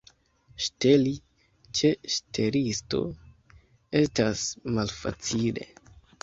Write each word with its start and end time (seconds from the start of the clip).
Ŝteli 0.67 1.11
ĉe 1.79 1.91
ŝtelisto 2.15 3.03
estas 4.01 4.47
malfacile. 4.79 5.71